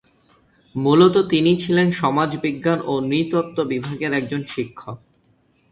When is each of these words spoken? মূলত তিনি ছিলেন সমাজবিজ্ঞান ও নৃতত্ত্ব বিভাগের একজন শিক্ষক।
মূলত 0.75 1.15
তিনি 1.29 1.51
ছিলেন 1.57 1.87
সমাজবিজ্ঞান 1.91 2.79
ও 2.85 2.93
নৃতত্ত্ব 3.01 3.57
বিভাগের 3.63 4.11
একজন 4.13 4.41
শিক্ষক। 4.45 4.97